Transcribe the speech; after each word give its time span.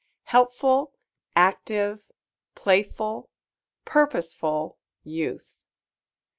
Helpful 0.23 0.95
Active 1.35 2.11
Playful 2.55 3.29
Purposeful 3.85 4.79
Youth. 5.03 5.61